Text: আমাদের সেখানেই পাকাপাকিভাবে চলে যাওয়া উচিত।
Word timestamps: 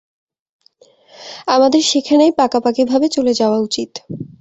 আমাদের 1.47 1.81
সেখানেই 1.91 2.31
পাকাপাকিভাবে 2.39 3.07
চলে 3.15 3.33
যাওয়া 3.33 3.59
উচিত। 3.59 3.91